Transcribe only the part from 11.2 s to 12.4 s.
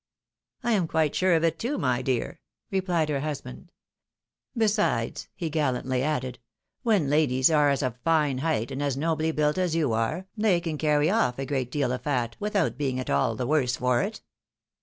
a great deal of fat